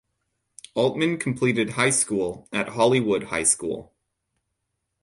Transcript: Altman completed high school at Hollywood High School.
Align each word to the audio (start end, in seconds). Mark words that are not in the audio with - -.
Altman 0.73 1.19
completed 1.19 1.69
high 1.73 1.91
school 1.91 2.47
at 2.51 2.69
Hollywood 2.69 3.25
High 3.25 3.43
School. 3.43 3.93